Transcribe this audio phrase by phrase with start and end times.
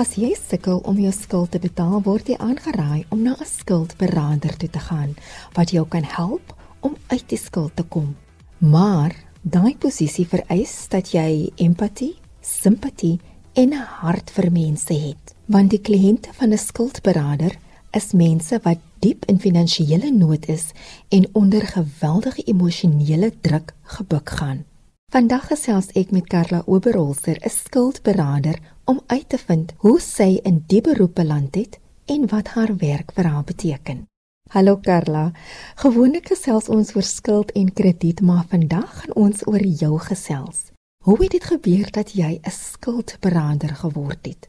[0.00, 4.56] As jy sukkel om jou skuld te betaal, word jy aangeraai om na 'n skuldberader
[4.56, 5.12] toe te gaan
[5.52, 8.16] wat jou kan help om uit die skuld te kom.
[8.58, 13.20] Maar daai posisie vereis dat jy empatie, simpatie
[13.52, 17.58] en 'n hart vir mense het, want die kliënte van 'n skuldberader
[17.92, 20.72] is mense wat diep in finansiële nood is
[21.10, 24.64] en onder geweldige emosionele druk gebuk gaan.
[25.10, 30.62] Vandag gesels ek met Karla Oberholzer, 'n skuldberader, om uit te vind hoe sy in
[30.66, 34.06] die beroep beland het en wat haar werk vir haar beteken.
[34.54, 35.32] Hallo Karla.
[35.82, 40.70] Gewoonlik gesels ons oor skuld en krediet, maar vandag gaan ons oor jou gesels.
[41.04, 44.48] Hoe het dit gebeur dat jy 'n skuldberader geword het?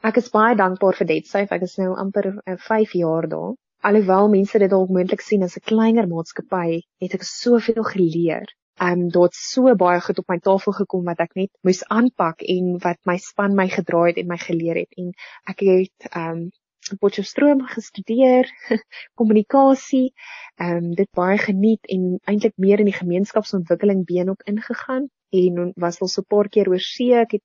[0.00, 1.26] Ek is baie dankbaar vir dit.
[1.26, 3.52] Syf, ek is nou amper 5 uh, jaar daar.
[3.82, 8.48] Alhoewel mense dit dalk moontlik sien as 'n kleiner maatskappy, het ek soveel geleer
[8.80, 12.78] um daar't so baie goed op my tafel gekom wat ek net moes aanpak en
[12.84, 15.12] wat my span my gedraai het en my geleer het en
[15.54, 16.48] ek het um
[16.96, 18.48] Potchefstroom gestudeer,
[19.18, 20.12] kommunikasie,
[20.56, 26.00] ehm um, dit baie geniet en eintlik meer in die gemeenskapsontwikkeling beenop ingegaan en was
[26.00, 27.44] al so 'n paar keer oor see, ek het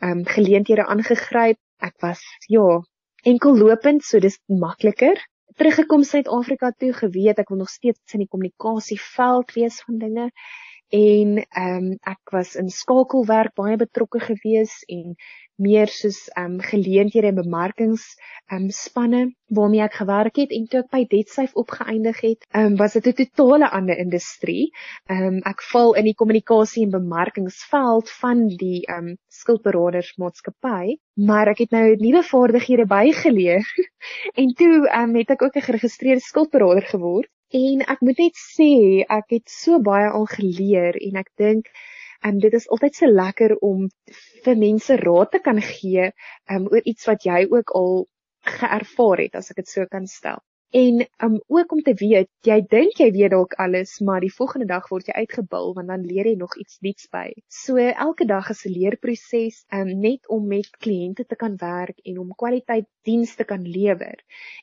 [0.00, 1.58] ehm um, geleenthede aangegryp.
[1.80, 2.82] Ek was ja,
[3.24, 5.16] enkel lopend, so dis makliker.
[5.56, 10.30] Teruggekom Suid-Afrika toe, geweet ek wil nog steeds in die kommunikasieveld wees van dinge
[10.92, 15.14] en ehm um, ek was in skakelwerk baie betrokke gewees en
[15.56, 18.04] meer soos ehm um, geleenthede en bemarkings
[18.50, 19.22] ehm um, spanne
[19.58, 23.08] waarmee ek gewerk het en toe ek by Detsafe opgeëindig het, ehm um, was dit
[23.08, 24.68] 'n totale ander industrie.
[25.08, 31.48] Ehm um, ek val in die kommunikasie en bemarkingsveld van die ehm um, skuldberadersmaatskappy, maar
[31.54, 33.64] ek het nou nuwe vaardighede bygeleer
[34.42, 38.38] en toe ehm um, het ek ook 'n geregistreerde skuldberader geword En ek moet net
[38.40, 41.68] sê, ek het so baie al geleer en ek dink
[42.22, 43.88] en um, dit is altyd so lekker om
[44.46, 46.06] vir mense raad te kan gee
[46.54, 47.92] um, oor iets wat jy ook al
[48.56, 50.40] geervaar het as ek dit so kan stel.
[50.72, 54.64] En um ook om te weet, jy dink jy weet dalk alles, maar die volgende
[54.70, 57.26] dag word jy uitgebil want dan leer jy nog iets nuuts by.
[57.56, 62.22] So elke dag is 'n leerproses um net om met kliënte te kan werk en
[62.24, 64.16] om kwaliteit dienste kan lewer.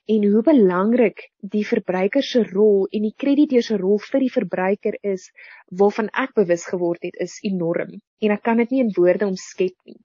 [0.10, 4.98] En hoe belangrik die verbruiker se rol en die krediteur se rol vir die verbruiker
[5.16, 5.30] is,
[5.70, 8.00] waarvan ek bewus geword het, is enorm.
[8.20, 10.00] En ek kan dit nie in woorde omskep nie.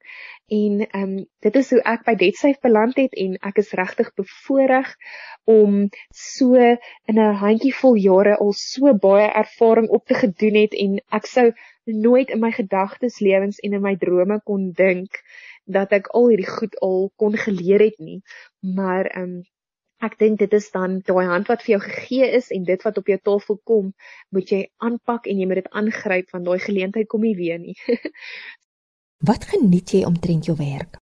[0.54, 1.14] En um
[1.46, 4.90] dit is hoe ek by DebtSafe beland het en ek is regtig bevoorreg
[5.50, 11.00] om so in 'n handjievol jare al so baie ervaring op te gedoen het en
[11.20, 11.48] ek sou
[11.84, 15.20] nooit in my gedagtes lewens en in my drome kon dink
[15.64, 18.20] dat ek al hierdie goed al kon geleer het nie
[18.60, 19.42] maar um,
[20.06, 22.98] ek dink dit is dan daai hand wat vir jou gegee is en dit wat
[23.00, 23.92] op jou tafel kom
[24.36, 27.76] moet jy aanpak en jy moet dit aangryp want daai geleentheid kom nie weer nie.
[29.24, 30.98] Wat geniet jy omtrent jou werk?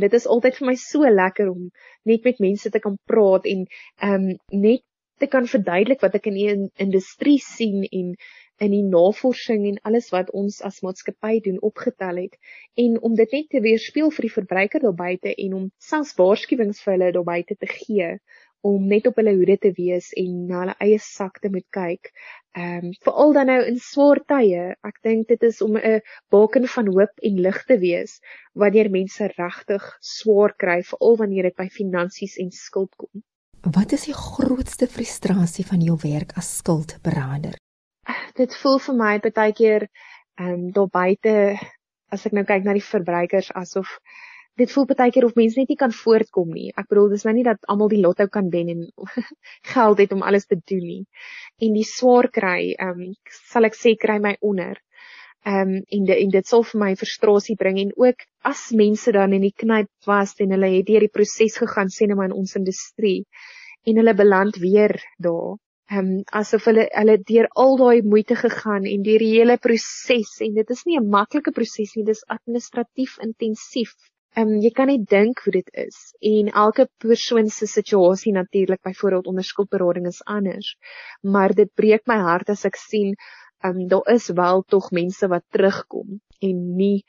[0.00, 1.68] Dit is altyd vir my so lekker om
[2.08, 4.84] net met mense te kan praat en ehm um, net
[5.22, 8.14] te kan verduidelik wat ek in die industrie sien en
[8.62, 12.36] in die navorsing en alles wat ons as maatskappy doen opgetel het.
[12.78, 16.82] En om dit net te weerspieël vir die verbruiker daar buite en om selfs waarskuwings
[16.84, 18.10] vir hulle daar buite te gee
[18.62, 22.12] om net op hulle hoede te wees en na hulle eie sak te moet kyk.
[22.54, 24.62] Ehm um, veral dan nou in swaar tye.
[24.86, 26.00] Ek dink dit is om 'n
[26.30, 28.20] baken van hoop en lig te wees
[28.54, 33.22] wanneer mense regtig swaar kry, veral wanneer dit by finansies en skuld kom.
[33.62, 37.58] Wat is die grootste frustrasie van jou werk as skuldberader?
[38.34, 39.88] Dit voel vir my baie keer
[40.38, 41.58] ehm um, daar buite
[42.12, 43.98] as ek nou kyk na die verbruikers asof
[44.60, 46.70] dit voel baie keer of mense net nie kan voortkom nie.
[46.76, 48.86] Ek bedoel dis nou nie dat almal die lotto kan wen en
[49.74, 51.04] geld het om alles te doen nie.
[51.64, 53.14] En die swaar kry, ehm um,
[53.52, 54.76] sal ek sê kry my onder.
[55.44, 59.12] Ehm um, en, de, en dit sal vir my frustrasie bring en ook as mense
[59.16, 62.30] dan in die knyp was en hulle het deur die proses gegaan sê net maar
[62.30, 63.24] in ons industrie
[63.88, 65.56] en hulle beland weer daar.
[65.90, 70.36] Ehm um, asof hulle hulle deur al daai moeite gegaan en deur die hele proses
[70.46, 73.96] en dit is nie 'n maklike proses nie, dis administratief intensief.
[74.32, 75.96] Ehm um, jy kan net dink hoe dit is.
[76.24, 80.76] En elke persoon se situasie natuurlik byvoorbeeld onder skuldberading is anders.
[81.20, 83.12] Maar dit breek my hart as ek sien
[83.60, 86.16] ehm um, daar is wel tog mense wat terugkom
[86.48, 87.04] en nie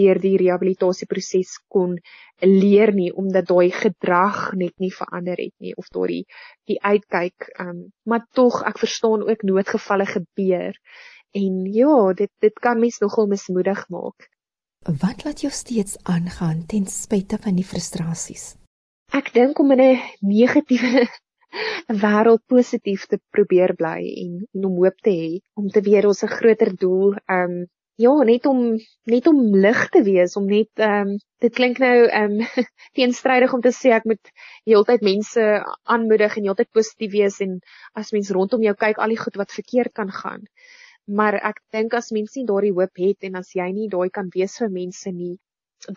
[0.00, 1.96] deur die rehabilitasieproses kon
[2.44, 6.24] leer nie omdat daai gedrag net nie verander het nie of daai
[6.68, 10.76] die uitkyk ehm um, maar tog ek verstaan ook noodgevalle gebeur.
[11.32, 14.28] En ja dit dit kan mens nogal mismoedig maak
[14.86, 18.52] Wat laat jou steeds aangaan ten spyte van die frustrasies?
[19.10, 21.08] Ek dink om in 'n negatiewe
[22.04, 26.22] wêreld positief te probeer bly en, en om hoop te hê om te weer ons
[26.22, 27.66] 'n groter doel um
[27.96, 28.78] ja, net om
[29.10, 32.38] net om lig te wees, om net um, dit klink nou um,
[32.96, 34.32] teenstrydig om te sê ek moet
[34.68, 35.46] heeltyd mense
[35.82, 37.58] aanmoedig en heeltyd positief wees en
[37.94, 40.44] as mens rondom jou kyk al die goed wat verkeerd kan gaan.
[41.06, 44.30] Maar ek dink as mense nie daardie hoop het en as jy nie daai kan
[44.34, 45.36] wees vir mense nie,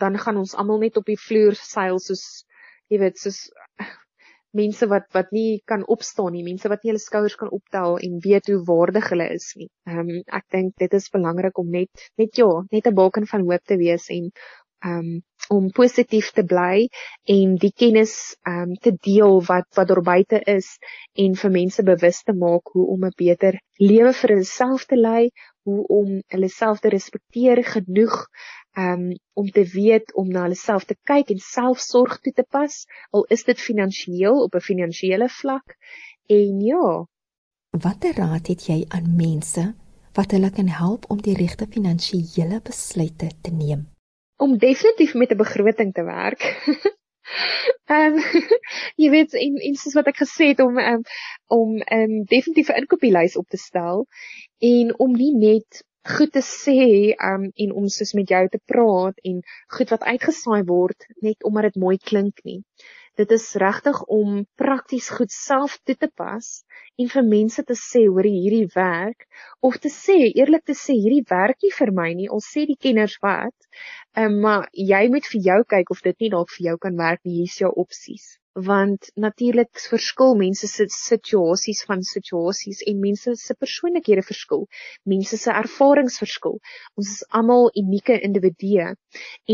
[0.02, 2.44] dan gaan ons almal net op die vloer seil soos
[2.90, 3.40] jy weet soos
[4.60, 8.18] mense wat wat nie kan opstaan nie, mense wat nie hulle skouers kan optel en
[8.22, 9.68] weet hoe waardig hulle is nie.
[9.90, 13.46] Ehm um, ek dink dit is belangrik om net net ja, net 'n baken van
[13.50, 14.30] hoop te wees en
[14.84, 16.86] um, om positief te bly
[17.34, 20.76] en die kennis um, te deel wat wat daar buite is
[21.18, 25.30] en vir mense bewus te maak hoe om 'n beter lewe vir hulself te lei,
[25.66, 28.16] hoe om hulle self te respekteer genoeg
[28.78, 32.86] um, om te weet om na hulle self te kyk en selfsorg toe te pas,
[33.10, 35.76] al is dit finansiëel op 'n finansiële vlak.
[36.28, 37.06] En ja,
[37.70, 39.74] watter raad het jy aan mense
[40.14, 43.88] wat hulle kan help om die regte finansiële besluite te neem?
[44.40, 46.42] Om definitief met 'n begroting te werk.
[47.90, 48.22] Ehm um,
[49.02, 51.02] jy weet in in soos wat ek gesê het om um,
[51.58, 54.06] om 'n um, definitiewe inkopieslys op te stel
[54.70, 55.84] en om nie net
[56.16, 56.78] goed te sê
[57.30, 59.42] um, en om soos met jou te praat en
[59.76, 62.60] goed wat uitgesaai word net omdat dit mooi klink nie.
[63.20, 66.50] Dit is regtig om prakties goed self toe te pas
[67.02, 69.26] en vir mense te sê hoor hierdie werk
[69.70, 72.80] of te sê eerlik te sê hierdie werk nie vir my nie al sê die
[72.86, 73.56] kenners wat.
[74.16, 77.24] Um, maar jy moet vir jou kyk of dit nie dalk vir jou kan werk
[77.24, 77.42] nie.
[77.42, 84.22] Hier's jou opsies want natuurlik verskil mense se situasies van situasies en mense se persoonlikhede
[84.26, 84.66] verskil.
[85.04, 86.58] Mense se ervarings verskil.
[86.96, 88.88] Ons is almal unieke individue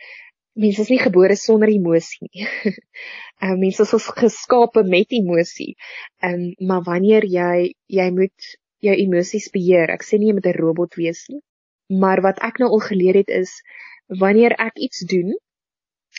[0.55, 2.45] mense is nie gebore sonder emosie nie.
[3.43, 5.75] Ehm um, mense is geskape met emosie.
[6.23, 8.53] Ehm um, maar wanneer jy jy moet
[8.85, 9.91] jou emosies beheer.
[9.91, 11.43] Ek sê nie jy moet 'n robot wees nie.
[11.89, 13.61] Maar wat ek nou al geleer het is
[14.09, 15.35] wanneer ek iets doen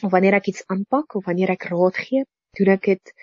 [0.04, 2.26] of wanneer ek iets aanpak of wanneer ek raad gee,
[2.60, 3.14] doen ek dit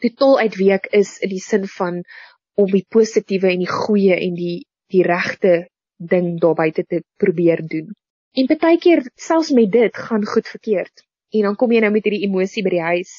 [0.00, 2.02] totaal uit wie ek is in die sin van
[2.56, 5.68] om die positiewe en die goeie en die die regte
[5.98, 7.92] ding daar buite te probeer doen.
[8.36, 11.04] En baie keer selfs met dit gaan goed verkeerd.
[11.32, 13.12] En dan kom jy nou met hierdie emosie by die huis.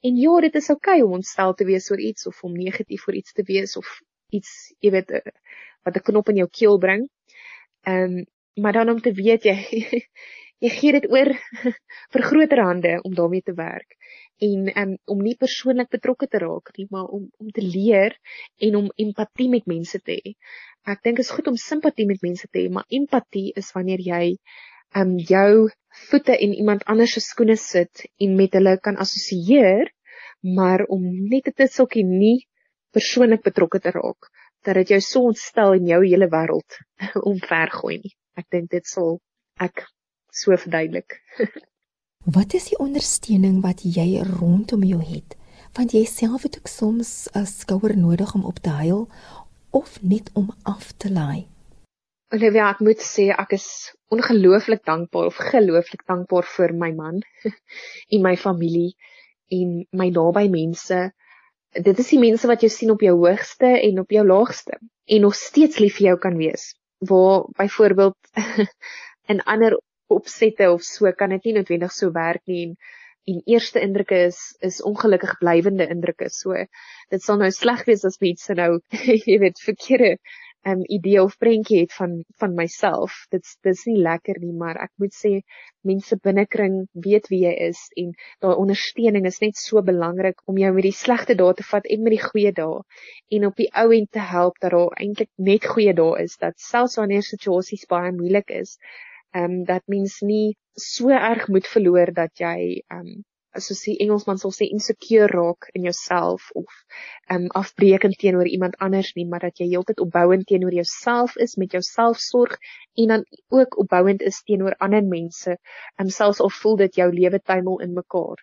[0.00, 3.04] En ja, dit is oukei okay om ontstel te wees oor iets of om negatief
[3.08, 3.90] oor iets te wees of
[4.32, 5.34] iets, jy weet, eh,
[5.84, 7.04] wat 'n knop in jou keel bring.
[7.84, 8.24] Ehm, um,
[8.62, 9.56] maar dan om te weet jy
[10.64, 11.28] jy gee dit oor
[12.14, 13.96] vir groter hande om daarmee te werk
[14.42, 18.16] en um, om nie persoonlik betrokke te raak nie, maar om om te leer
[18.56, 20.34] en om empatie met mense te hê
[20.86, 24.36] ek dink is goed om simpatie met mense te hê, maar empatie is wanneer jy
[24.98, 25.70] um jou
[26.08, 29.90] voete in iemand anders se skoene sit en met hulle kan assosieer,
[30.42, 32.46] maar om net dit sulkie nie
[32.92, 34.28] persoonlik betrokke te raak
[34.62, 36.78] dat dit jou so ontstel in jou hele wêreld
[37.30, 38.14] omvergooi nie.
[38.38, 39.18] Ek dink dit sal
[39.60, 39.84] ek
[40.32, 41.18] so verduidelik.
[42.36, 45.36] wat is die ondersteuning wat jy rondom jou het?
[45.76, 49.08] Want jy self het ook soms 'n skouer nodig om op te huil
[49.72, 51.48] of net om af te laai?
[52.32, 53.66] Olivia, ek moet sê ek is
[54.12, 57.20] ongelooflik dankbaar of gelooflik dankbaar vir my man
[58.14, 58.92] en my familie
[59.52, 61.00] en my naby mense.
[61.72, 65.24] Dit is die mense wat jy sien op jou hoogste en op jou laagste en
[65.26, 66.72] nog steeds lief vir jou kan wees.
[67.04, 68.68] Waar byvoorbeeld
[69.32, 69.76] in ander
[70.12, 72.76] opsette of so kan dit nie noodwendig so werk nie en
[73.30, 76.30] en eerste indrukke is is ongelukkig blywende indrukke.
[76.30, 76.56] So
[77.10, 78.72] dit sal nou sleg wees as mense nou
[79.28, 80.16] jy weet verkeerde
[80.64, 83.14] um idee of prentjie het van van myself.
[83.34, 85.32] Dit's dis nie lekker nie, maar ek moet sê
[85.86, 86.76] mense binnekring
[87.06, 88.12] weet wie jy is en
[88.44, 92.04] daai ondersteuning is net so belangrik om jou met die slegte dae te vat en
[92.06, 92.82] met die goeie dae
[93.38, 96.58] en op die ou end te help dat daar eintlik net goeie dae is dat
[96.62, 98.78] selfs wanneer situasies baie moeilik is,
[99.34, 103.22] um dat mens nie so erg moet verloor dat jy um
[103.60, 106.72] soos die Engelsman sal sê insecure raak in jouself of
[107.34, 111.72] um afbreekend teenoor iemand anders nie, maar dat jy heeltyd opbouend teenoor jouself is met
[111.76, 112.56] jou selfsorg
[112.96, 115.58] en dan ook opbouend is teenoor ander mense,
[116.00, 118.40] um selfs al voel dit jou lewe tuimel in mekaar.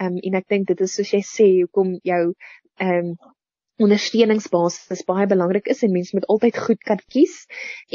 [0.00, 2.22] Um en ek dink dit is soos jy sê hoekom jou
[2.80, 3.12] um
[3.78, 7.46] ondersteuningsbasis baie belangrik is en mense moet altyd goed kan kies.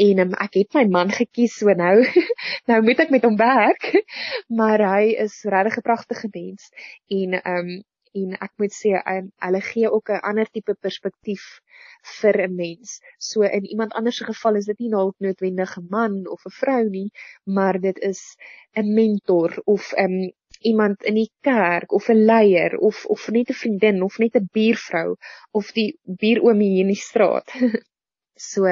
[0.06, 1.96] En um, ek het my man gekies, so nou
[2.70, 3.90] nou moet ek met hom werk.
[4.58, 6.70] Maar hy is regtig 'n pragtige mens
[7.08, 7.74] en um,
[8.14, 11.44] en ek moet sê um, hulle gee ook 'n ander tipe perspektief
[12.20, 13.00] vir 'n mens.
[13.18, 16.56] So in iemand anders se geval is dit nie dalk noodwendig 'n man of 'n
[16.60, 17.10] vrou nie,
[17.44, 18.36] maar dit is
[18.76, 20.32] 'n mentor of 'n um,
[20.70, 24.48] iemand in die kerk of 'n leier of of net 'n vriendin of net 'n
[24.52, 25.16] buurvrou
[25.60, 25.90] of die
[26.22, 27.48] buuroomie hier in die straat.
[28.50, 28.66] so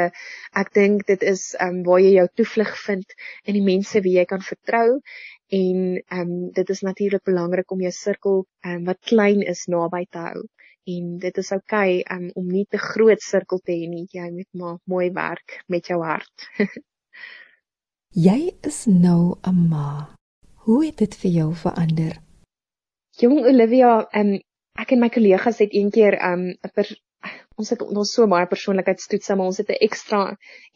[0.63, 4.25] ek dink dit is um waar jy jou toevlug vind in die mense wie jy
[4.33, 5.01] kan vertrou
[5.59, 5.79] en
[6.19, 10.43] um dit is natuurlik belangrik om jou sirkel um wat klein is naby te hou
[10.95, 14.07] en dit is oukei okay, um om nie te groot sirkel te hê nie.
[14.11, 16.49] Jy moet maar mooi werk met jou hart.
[18.27, 20.17] Jy is nou 'n ma
[20.63, 22.19] Hoe het dit vir jou verander?
[23.19, 24.37] Jong Olivia, um,
[24.79, 26.85] ek en my kollegas het eendag um, 'n
[27.59, 30.21] ons het ons so baie persoonlikheidstoetse, maar ons het 'n ekstra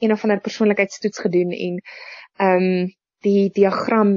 [0.02, 1.78] een of ander persoonlikheidstoets gedoen en
[2.46, 2.90] ehm um,
[3.22, 4.10] die diagram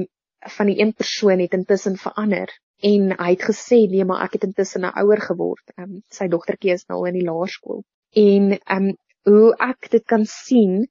[0.56, 2.50] van die een persoon het intussen verander
[2.82, 5.66] en hy het gesê nee maar ek het intussen nou ouer geword.
[5.76, 7.84] Ehm um, sy dogtertjie is nou in die laerskool.
[8.10, 10.88] En ehm um, hoe ek dit kan sien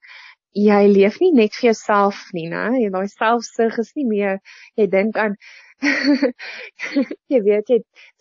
[0.57, 2.65] jy leef nie net vir jouself nie, né?
[2.81, 4.39] Jy daai selfsug is nie meer
[4.77, 5.35] jy dink aan
[7.31, 7.79] jy weet jy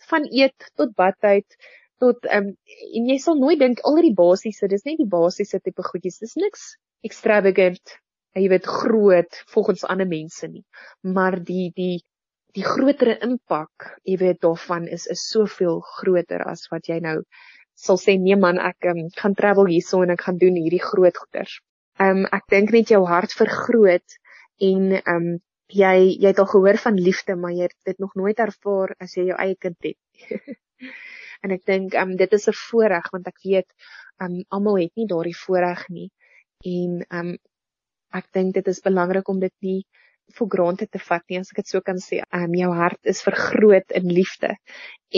[0.09, 1.57] van eet tot badtyd
[1.99, 2.53] tot ehm um,
[2.95, 6.19] en jy sal nooit dink al die basiese, dis net die basiese tipe goedjies.
[6.21, 7.97] Dis niks extravagant.
[8.37, 10.63] Jy weet groot volgens ander mense nie.
[11.01, 11.97] Maar die die
[12.55, 17.19] die grotere impak, jy weet daarvan is is soveel groter as wat jy nou
[17.79, 21.17] sal sê nee man, ek um, gaan travel hierso en ek gaan doen hierdie groot
[21.17, 21.59] goeders
[22.05, 24.17] um, ek dink net jou hart vergroot
[24.69, 25.29] en um,
[25.69, 29.15] jy jy het al gehoor van liefde maar jy het dit nog nooit ervaar as
[29.17, 29.99] jy jou eie kind het.
[31.43, 33.69] en ek dink um, dit is 'n voorreg want ek weet
[34.21, 36.09] um, almal het nie daardie voorreg nie
[36.65, 37.37] en um,
[38.13, 39.81] ek dink dit is belangrik om dit nie
[40.37, 42.21] vir granted te vat nie as ek dit so kan sê.
[42.35, 44.51] Um jou hart is vergroot in liefde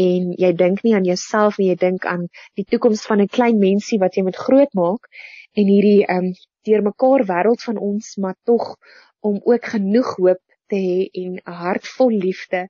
[0.04, 2.28] en jy dink nie aan jouself nie, jy dink aan
[2.60, 5.10] die toekoms van 'n klein mensie wat jy moet grootmaak
[5.58, 6.32] en hierdie um
[6.68, 8.75] deurmekaar wêreld van ons, maar tog
[9.20, 12.70] om ook genoeg hoop te hê en 'n hart vol liefde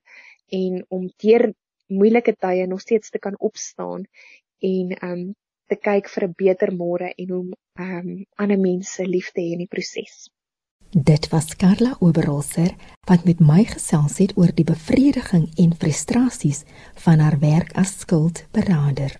[0.50, 1.52] en om deur
[1.86, 4.04] moeilike tye nog steeds te kan opstaan
[4.58, 5.22] en um
[5.66, 7.48] te kyk vir 'n beter môre en om
[7.80, 10.28] um ander mense lief te hê in die proses.
[10.92, 12.74] Dit was Karla Oberholzer
[13.08, 16.64] wat met my gesels het oor die bevrediging en frustrasies
[17.04, 19.16] van haar werk as skuldberader.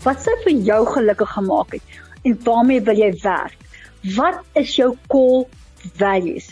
[0.00, 3.56] Wat sou vir jou gelukkig gemaak het en waarmee wil jy werk?
[4.16, 5.44] Wat is jou core
[6.00, 6.46] values?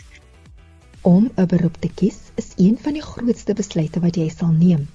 [1.01, 4.85] Om 'n beroep te kies is een van die grootste besluite wat jy sal neem.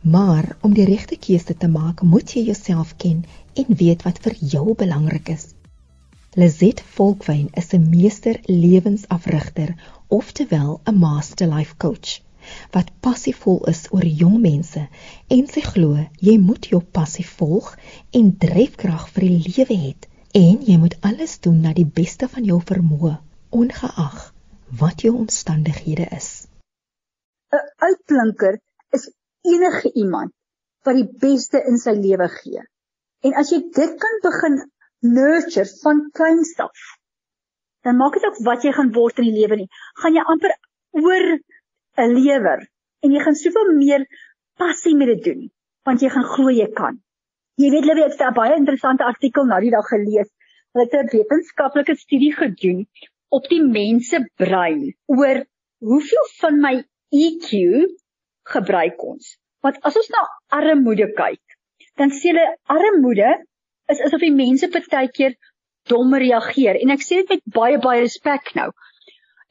[0.00, 4.36] Maar om die regte keuse te maak, moet jy jouself ken en weet wat vir
[4.56, 5.54] jou belangrik is.
[6.34, 9.74] Lizet Volkwyn is 'n meester lewensafrigter,
[10.08, 12.20] oftewel 'n master life coach
[12.74, 14.82] wat passievol is oor jong mense
[15.36, 17.72] en sy glo jy moet jou passie volg
[18.20, 19.92] en dryfkrag vir die lewe hê
[20.40, 23.12] en jy moet alles doen na die beste van jou vermoë
[23.62, 24.20] ongeag
[24.80, 26.28] wat jou omstandighede is.
[27.52, 28.58] 'n uitblinker
[28.96, 29.10] is
[29.54, 30.32] enige iemand
[30.88, 32.64] wat die beste in sy lewe gee.
[33.28, 34.58] En as jy dit kan begin
[35.00, 36.88] nurture van kleins af
[37.82, 39.70] dan maak dit ook wat jy gaan word in die lewe nie.
[40.00, 40.54] Gaan jy amper
[41.02, 41.24] oor
[41.98, 42.60] 'n lewer
[43.04, 44.06] en jy gaan soveel meer
[44.58, 45.42] passie met dit doen
[45.88, 47.00] want jy gaan glo jy kan.
[47.60, 50.30] Jy weet ek het 'n baie interessante artikel nou die dag gelees.
[50.72, 52.86] Hulle het 'n wetenskaplike studie gedoen
[53.28, 55.44] op die mense brein oor
[55.78, 56.74] hoeveel van my
[57.12, 57.50] EQ
[58.54, 59.36] gebruik ons.
[59.62, 61.42] Want as ons na armoede kyk,
[61.96, 62.46] dan sê hulle
[62.76, 63.30] armoede
[63.92, 65.36] is asof die mense partykeer
[65.90, 68.70] dom reageer en ek sê dit met baie baie respek nou.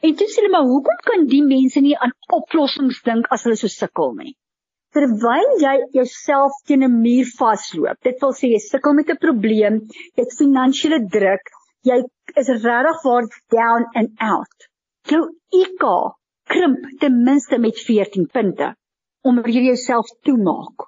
[0.08, 3.58] En toe sê hulle maar hoekom kan die mense nie aan oplossings dink as hulle
[3.60, 4.34] so sukkel nie?
[4.96, 9.78] Terwyl jy jouself teen 'n muur vasloop, dit wil sê jy sukkel met 'n probleem,
[10.16, 11.54] jy het finansiële druk,
[11.90, 12.00] jy
[12.42, 14.68] is regtig waar down and out.
[15.12, 15.22] Jou
[15.62, 15.86] IQ
[16.54, 18.74] krimp ten minste met 14 punte
[19.30, 20.88] omdat jy jouself toemaak.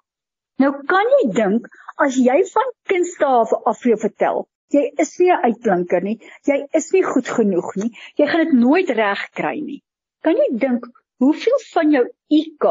[0.61, 1.67] Nou kan jy dink
[2.05, 6.17] as jy van kunststawe af vir jou vertel, jy is nie 'n uitblinker nie,
[6.49, 9.81] jy is nie goed genoeg nie, jy gaan dit nooit reg kry nie.
[10.23, 10.85] Kan jy dink
[11.23, 12.03] hoeveel van jou
[12.39, 12.69] IQ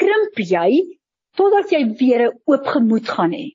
[0.00, 0.70] krimp jy
[1.38, 3.46] totdat jy weer 'n oop gemoed gaan hê?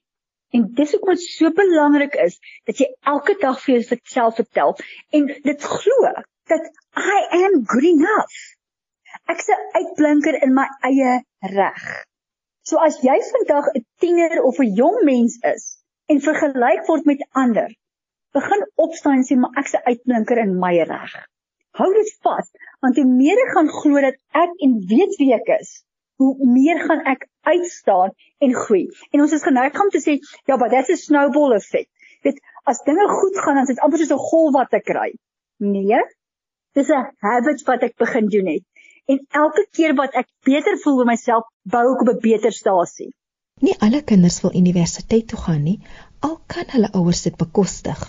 [0.52, 4.76] En dis hoekom dit so belangrik is dat jy elke dag vir jouself vertel
[5.12, 6.14] en dit glo
[6.50, 6.64] dat
[6.96, 8.38] I am good enough.
[9.30, 11.84] Ek's 'n uitblinker in my eie reg.
[12.62, 15.79] So as jy vandag 'n tiener of 'n jong mens is
[16.10, 17.70] en vergelyk word met ander,
[18.34, 21.14] begin opstaan en sê maar ek's 'n uitblinker in my reg.
[21.78, 22.48] Hou dit vas,
[22.82, 25.70] want hoe meer ek gaan glo dat ek en weet wie ek is,
[26.18, 28.14] hoe meer gaan ek uitstaan
[28.46, 28.86] en groei.
[29.12, 31.90] En ons is geneig om te sê, ja, but that's a snowball effect.
[32.22, 35.10] Dit as dinge goed gaan, dan is dit amper soos 'n golf wat ek kry.
[35.58, 36.02] Nee.
[36.74, 38.64] Dis 'n habit wat ek begin doen het
[39.10, 43.10] en elke keer wat ek beter voel oor myself, bou ek op 'n beter stasie.
[43.60, 45.80] Nie alle kinders wil universiteit toe gaan nie,
[46.24, 48.00] al kan hulle ouers dit bekostig.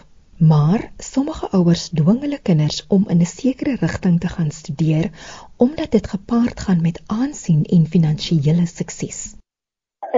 [0.51, 5.10] Maar sommige ouers dwing hulle kinders om in 'n sekere rigting te gaan studeer
[5.65, 9.20] omdat dit gepaard gaan met aansien en finansiële sukses.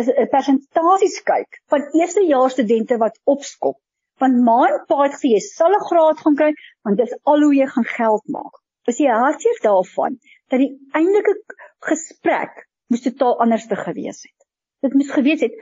[0.01, 3.77] Is 'n persentasies kyk van eerstejaars studente wat opskop,
[4.19, 6.51] want ma en pa het gesê jy sal 'n graad gaan kry
[6.83, 8.55] want dis al hoe jy gaan geld maak.
[8.85, 11.33] Is jy hartseer daarvan dat die eintlike
[11.79, 14.42] gesprek moes totaal anders te gewees het.
[14.83, 15.53] Dit moes gewees het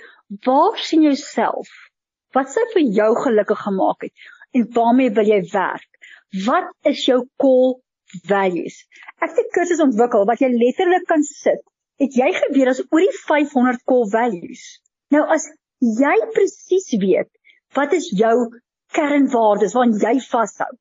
[0.45, 1.69] waar sien jouself?
[2.35, 5.89] Wat sou vir jou gelukkig gemaak het en waarmee wil jy werk?
[6.45, 7.81] Wat is jou core
[8.27, 8.79] values?
[9.19, 11.61] Ek het 'n kursus ontwikkel wat jy letterlik kan sit.
[12.01, 14.63] Het jy geweet as oor die 500 core values?
[15.13, 15.45] Nou as
[16.01, 17.29] jy presies weet
[17.77, 18.35] wat is jou
[18.97, 20.73] kernwaardes waaraan jy vashou?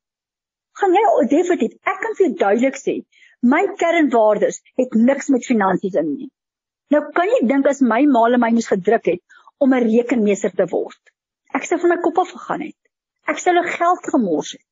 [0.81, 3.01] Gaan jy definitief ek kan vir jou duidelik sê
[3.43, 6.31] My kernwaardes het niks met finansies in nie.
[6.91, 9.21] Nou kan jy dink as my maale my moes gedruk het
[9.63, 11.01] om 'n rekenmeester te word.
[11.55, 12.79] Ek sou van my kop af gegaan het.
[13.31, 14.71] Ek sou hulle geld gemors het.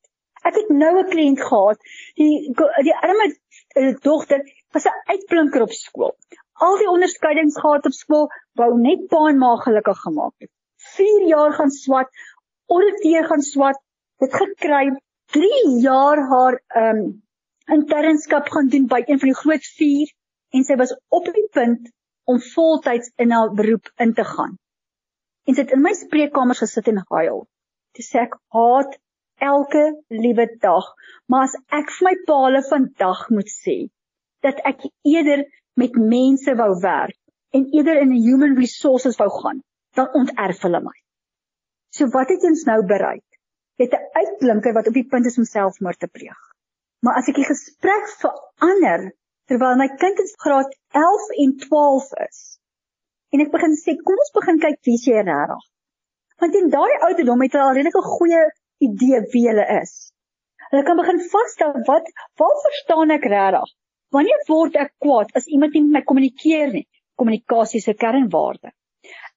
[0.48, 1.78] Ek het nou 'n kliënt gehad,
[2.18, 2.50] die
[2.86, 4.42] die arme uh, dogter
[4.74, 6.14] was 'n uitblinker op skool.
[6.66, 10.50] Al die onderskeidings gehad op skool, wou net pa en ma gelukkig gemaak het.
[10.96, 12.10] 4 jaar gaan swat,
[12.66, 13.78] ouditeur gaan swat,
[14.18, 14.90] dit gekry
[15.36, 17.22] 3 jaar haar ehm um,
[17.78, 20.12] internskap gaan doen by een van die groot 4
[20.56, 21.92] en sy was op die punt
[22.28, 24.56] om voltyds in haar beroep in te gaan.
[25.48, 27.44] En sy het in my spreekkamer gesit en huil.
[27.96, 28.98] Toe sê ek haat
[29.48, 30.90] elke liewe dag,
[31.30, 33.78] maar as ek vir my paale vandag moet sê
[34.44, 35.46] dat ek eerder
[35.78, 37.16] met mense wou werk
[37.56, 39.62] en eerder in human resources wou gaan,
[39.96, 40.94] dan onterf hulle my.
[41.94, 43.24] So wat het ons nou bereik?
[43.78, 46.38] Jy het 'n uitblinker wat op die punt is om selfmoord te pleeg.
[47.00, 49.12] Maar as ek die gesprek verander
[49.48, 52.40] terwyl my kind in graad 11 en 12 is
[53.32, 55.64] en ek begin sê kom ons begin kyk wie jy regtig.
[56.40, 58.44] Want in daai ouderdom het hulle al redelik 'n goeie
[58.86, 59.92] idee wie hulle is.
[60.70, 62.08] Hulle kan begin vasstel wat
[62.42, 63.74] wat verstaan ek regtig?
[64.16, 66.86] Wanneer word ek kwaad as iemand nie met my kommunikeer nie?
[67.20, 68.72] Kommunikasie se kernwaarde.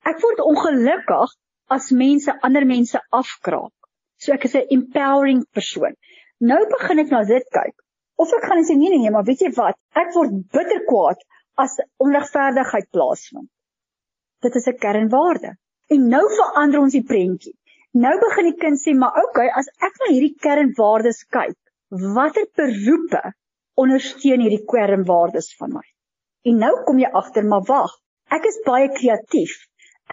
[0.06, 1.36] Ek word ongelukkig
[1.76, 3.74] as mense ander mense afkraak.
[4.18, 5.96] So ek is 'n empowering persoon.
[6.40, 7.76] Nou begin ek na dit kyk.
[8.22, 9.78] Of ek gaan sê nee nee nee, maar weet jy wat?
[9.98, 11.22] Ek word bitter kwaad
[11.64, 13.50] as onregverdigheid plaasvind.
[14.46, 15.56] Dit is 'n kernwaarde.
[15.94, 17.56] En nou verander ons die prentjie.
[17.94, 21.58] Nou begin die kind sê, "Maar okay, as ek na hierdie kernwaardes kyk,
[21.90, 23.34] watter beroepe
[23.76, 25.88] ondersteun hierdie kernwaardes van my?"
[26.46, 27.92] En nou kom jy agter, maar wag,
[28.32, 29.58] ek is baie kreatief.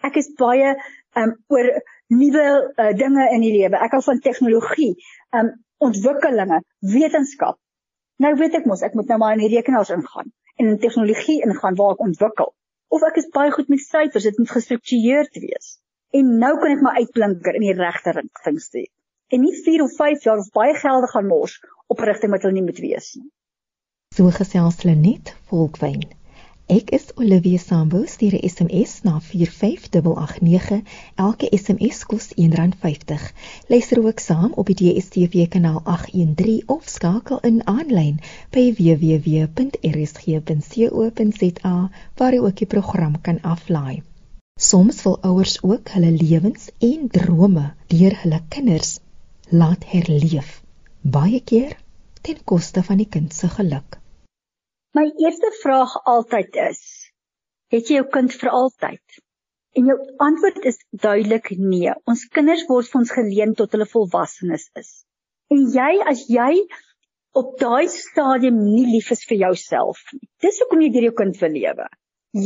[0.02, 0.74] Ek is baie
[1.16, 1.70] um oor
[2.08, 3.76] nuwe uh, dinge in die lewe.
[3.76, 4.94] Ek hou van tegnologie.
[5.32, 7.58] Um ontwikkelinge, wetenskap.
[8.24, 11.38] Nou weet ek mos ek moet nou maar in die rekenaars ingaan en in tegnologie
[11.46, 12.50] ingaan waar ek ontwikkel.
[12.90, 15.76] Of ek is baie goed met syfers, dit moet gestruktureerd wees.
[16.18, 18.88] En nou kan ek my uitblinker in die regte rigting stuur.
[19.28, 22.56] En nie 4 of 5 jaar of baie gelde gaan mors op rigting wat hulle
[22.58, 23.28] nie moet wees nie.
[24.16, 26.08] So gesels hulle net volkwyn.
[26.68, 30.82] Ek is Olivia Sambu, stuur 'n SMS na 45889.
[31.14, 33.32] Elke SMS kos R1.50.
[33.68, 39.50] Luister ook saam op die DSTV kanaal 813 of skakel in aanlyn by www.rsg.co.za
[42.14, 44.02] waar jy ook die program kan aflaai.
[44.60, 48.98] Soms wil ouers ook hulle lewens en drome deur hulle kinders
[49.48, 50.62] laat herleef.
[51.00, 51.76] Baie keer
[52.20, 53.98] ten koste van die kind se geluk?
[54.96, 56.78] My eerste vraag altyd is:
[57.68, 59.18] Het jy jou kind vir altyd?
[59.76, 61.92] En jou antwoord is duidelik nee.
[62.08, 64.92] Ons kinders word vir ons geleen tot hulle volwassenes is.
[65.52, 66.52] En jy as jy
[67.36, 70.24] op daai stadium nie lief is vir jouself nie.
[70.40, 71.88] Dis hoekom jy deur jou kind wil lewe.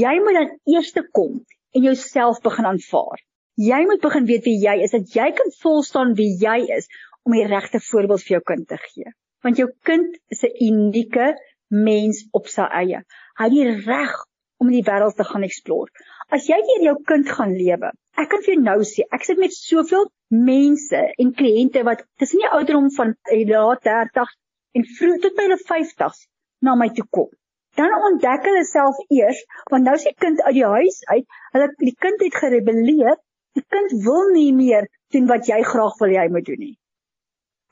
[0.02, 1.38] Jy moet dan eers kom
[1.78, 3.22] en jouself begin aanvaar.
[3.62, 6.90] Jy moet begin weet wie jy is, dat jy kan volstaan wie jy is
[7.22, 9.14] om die regte voorbeeld vir jou kind te gee.
[9.46, 11.34] Want jou kind is 'n unieke
[11.72, 13.00] mens op sy eie.
[13.40, 14.14] Hy het die reg
[14.62, 15.90] om die wêreld te gaan explore.
[16.32, 19.40] As jy deur jou kind gaan lewe, ek kan vir jou nou sê, ek sit
[19.40, 23.14] met soveel mense en kliënte wat tussen die ouderdom van
[23.50, 24.34] laat 30
[24.78, 26.26] en vroeg tot by hulle 50s
[26.62, 27.30] na my toe kom.
[27.76, 29.40] Dan ontdek hulle self eers,
[29.72, 33.16] want nou is die kind uit die huis uit, hulle die kind het gerebelleer,
[33.56, 36.76] die kind wil nie meer doen wat jy graag wil hy moet doen nie.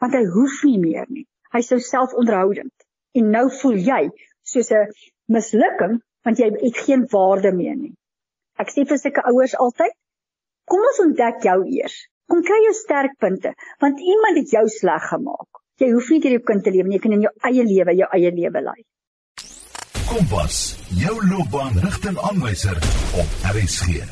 [0.00, 1.26] Want hy hoef nie meer nie.
[1.52, 2.72] Hy sou self onderhoudend
[3.18, 4.02] en nou voel jy
[4.42, 4.92] soos 'n
[5.34, 7.94] mislukking want jy het geen waarde meer nie.
[8.60, 9.94] Ek sê vir sulke ouers altyd,
[10.68, 11.96] kom ons ontdek jou eers.
[12.28, 15.62] Kom kry jou sterkpunte want iemand het jou sleg gemaak.
[15.80, 17.96] Jy hoef nie deur jou kind te lewe nie, jy kan in jou eie lewe
[17.96, 18.80] jou eie lewe lei.
[20.10, 20.56] Kompas,
[21.00, 22.76] jou loopbaanrigtingaanwyser
[23.22, 24.02] op RSG.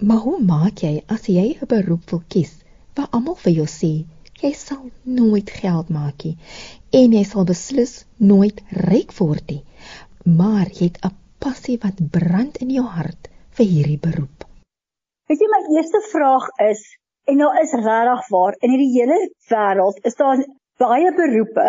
[0.00, 2.52] Maar hoe maak jy as jy 'n beroep wil kies
[2.94, 3.92] waar almal vir jou sê
[4.42, 6.36] jy sal nooit geld maak nie
[7.00, 9.64] en jy sal beslis nooit ryk word nie.
[10.24, 14.44] Maar jy het 'n passie wat brand in jou hart vir hierdie beroep.
[15.28, 16.82] Weet jy my eerste vraag is
[17.28, 19.18] en nou is regtig waar in hierdie hele
[19.50, 20.42] wêreld is daar
[20.82, 21.68] baie beroepe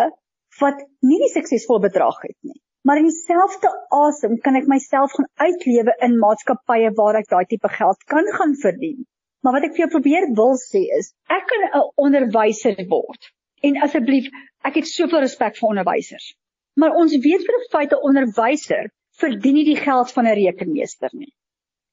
[0.60, 2.58] wat nie die suksesvol bedrag het nie.
[2.82, 7.70] Maar in dieselfde asem kan ek myself gaan uitlewe in maatskappye waar ek daai tipe
[7.78, 9.04] geld kan gaan verdien.
[9.42, 13.30] Maar wat ek vir jou probeer wil sê is, ek kan 'n onderwyser word.
[13.66, 14.30] En asseblief,
[14.68, 16.34] ek het soveel respek vir onderwysers.
[16.78, 18.90] Maar ons weet vir 'n feit 'n onderwyser
[19.22, 21.32] verdien nie die geld van 'n rekenmeester nie.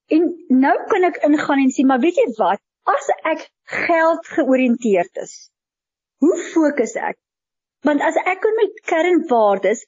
[0.09, 2.61] En nou kan ek ingaan en sê, maar weet jy wat?
[2.85, 3.49] As ek
[3.85, 5.51] geld georiënteerd is,
[6.23, 7.17] hoe fokus ek?
[7.85, 9.85] Want as ek in my kernwaardes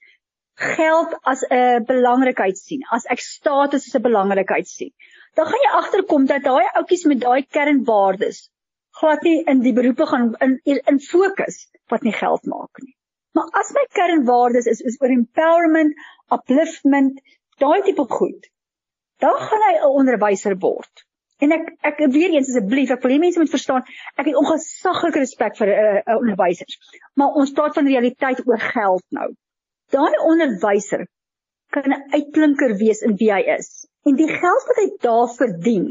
[0.56, 4.94] geld as 'n belangrikheid sien, as ek status as 'n belangrikheid sien,
[5.36, 8.50] dan gaan jy agterkom dat daai ouppies met daai kernwaardes
[9.00, 10.60] glad nie in die beroepe gaan in
[10.94, 12.96] in fokus wat nie geld maak nie.
[13.32, 15.96] Maar as my kernwaardes is is oor empowerment,
[16.36, 17.22] upliftment,
[17.64, 18.50] daai tipe goed,
[19.24, 21.06] dan gaan hy 'n onderwyser word.
[21.42, 23.86] En ek ek weer eens asseblief, ek wil hê mense moet verstaan,
[24.18, 26.78] ek het ongesaglike respek vir 'n uh, uh, onderwysers.
[27.16, 29.30] Maar ons praat van realiteit oor geld nou.
[29.92, 31.08] Daai onderwyser
[31.76, 33.88] kan 'n uitklinker wees in wie hy is.
[34.06, 35.88] En die geld wat hy daar verdien,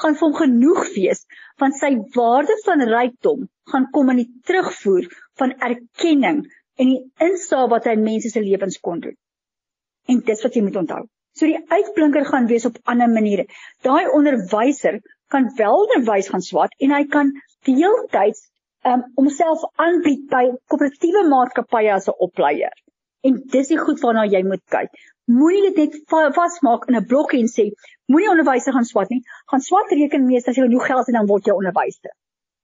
[0.00, 1.24] gaan vir hom genoeg wees
[1.62, 5.08] want sy waarde van rykdom gaan kom in die terugvoer
[5.40, 6.44] van erkenning
[6.78, 9.16] en die instap wat hy mense se lewens kon doen.
[10.08, 11.02] En dis wat jy moet onthou.
[11.38, 13.46] So die uitblinker gaan wees op ander maniere.
[13.86, 15.00] Daai onderwyser
[15.34, 17.34] kan wel onderwys gaan swat en hy kan
[17.66, 18.46] deeltyds
[18.88, 22.74] um, homself aanbied by koöperatiewe maatskappye as 'n opleier.
[23.26, 24.92] En dis die goed waarna jy moet kyk
[25.28, 27.64] moenie dit net vasmaak in 'n blokkie en sê
[28.12, 29.22] moenie onderwyser gaan swat nie.
[29.50, 32.14] Gaan swat rekenmeester as jy genoeg geld het dan word jy onderwyser.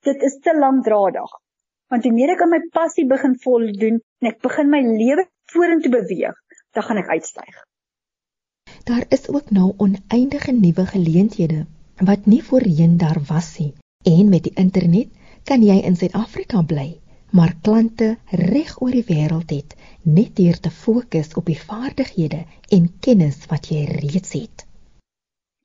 [0.09, 1.31] Dit is te lankdradig.
[1.91, 5.93] Want hoe meer ek aan my passie begin voldoen en ek begin my lewe vorentoe
[5.93, 6.37] beweeg,
[6.73, 7.55] dan gaan ek uitstyg.
[8.85, 11.67] Daar is ook nou oneindige nuwe geleenthede
[12.01, 13.75] wat nie voorheen daar was nie.
[14.05, 15.09] En met die internet
[15.45, 17.01] kan jy in Suid-Afrika bly,
[17.35, 19.75] maar klante reg oor die wêreld het
[20.07, 22.45] net deur te fokus op die vaardighede
[22.77, 24.65] en kennis wat jy reeds het.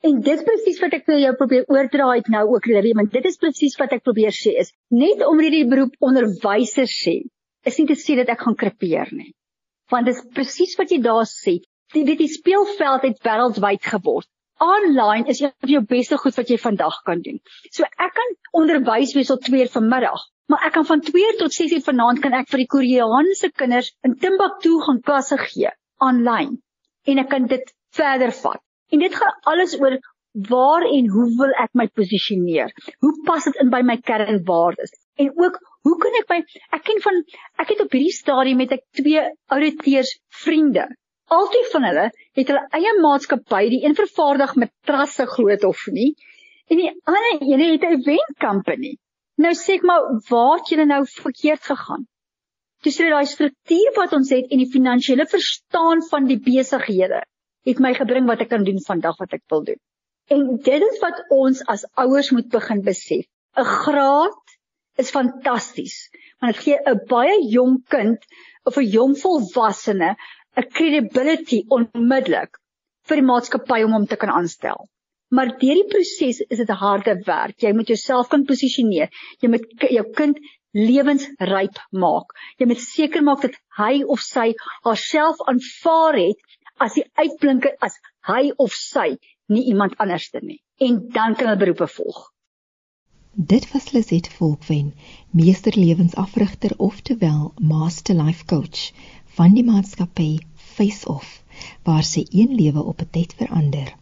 [0.01, 3.11] En dit is presies wat ek vir jou probeer oordra het nou ook Lily, want
[3.13, 7.19] dit is presies wat ek probeer sê is net om hierdie beroep onderwyser sê,
[7.67, 9.33] is nie te sê dat ek gaan krepeer nie.
[9.91, 11.59] Want dit is presies wat jy daar sê,
[11.93, 14.29] die die, die speelveld het wêreldwyd geword.
[14.59, 17.39] Online is een van jou beste goed wat jy vandag kan doen.
[17.71, 21.71] So ek kan onderwys wees tot 2:00 vanmiddag, maar ek kan van 2 tot 6
[21.77, 26.57] uur vanaand kan ek vir die Koreaanse kinders in Timbuktu gaan klasse gee aanlyn
[27.07, 28.61] en ek kan dit verder vat.
[28.91, 29.97] En dit gaan alles oor
[30.49, 32.71] waar en hoe wil ek my posisioneer?
[32.99, 34.93] Hoe pas dit in by my kernwaardes?
[35.17, 36.39] En ook hoe kan ek my
[36.77, 37.21] ek ken van
[37.63, 39.23] ek het op hierdie stadium met ek twee
[39.55, 40.87] ouditeurs vriende.
[41.29, 42.05] Altyd van hulle
[42.37, 46.13] het hulle eie maatskappy, die een vervaardig met trasse groot of nie.
[46.69, 48.97] En die ander een het 'n event company.
[49.35, 52.07] Nou sê ek maar waar het julle nou verkeerd gegaan?
[52.83, 57.21] Dis hulle daai struktuur wat ons het en die finansiële verstaan van die besighede
[57.67, 59.79] het my gebring wat ek kan doen vandag wat ek wil doen.
[60.33, 63.25] En dit is wat ons as ouers moet begin besef.
[63.57, 64.55] 'n Graad
[65.01, 66.09] is fantasties.
[66.39, 68.25] Want dit gee 'n baie jong kind
[68.63, 70.15] of 'n jong volwassene
[70.57, 72.57] 'n credibility onmiddellik
[73.09, 74.87] vir die maatskappy om hom te kan aanstel.
[75.29, 77.57] Maar deur die proses is dit harde werk.
[77.61, 79.11] Jy moet jouself kan posisioneer.
[79.41, 80.39] Jy moet jou kind
[80.73, 82.33] lewensryp maak.
[82.57, 84.53] Jy moet seker maak dat hy of sy
[84.85, 87.97] haarself aanvaar het as die uitblinker as
[88.29, 89.17] hy of sy,
[89.49, 90.61] nie iemand anderste nie.
[90.79, 92.29] En dan kan hulle beroepe volg.
[93.33, 94.93] Dit was Liset Volkwen,
[95.31, 98.89] meester lewensafrigter oftewel master life coach
[99.39, 100.41] van die maatskappy
[100.75, 101.27] Face Off,
[101.87, 103.93] waar sy een lewe op 'n tyd verander.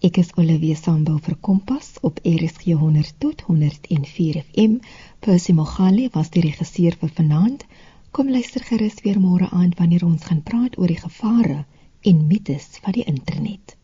[0.00, 4.78] Ek is Olivia Sambo vir Kompas op RSG 100 tot 104 FM.
[5.20, 7.66] Percy Mogale was die regisseur vir vanaand.
[8.10, 11.64] Kom luister gerus weer môre aand wanneer ons gaan praat oor die gevare
[12.00, 13.75] en mites van die internet.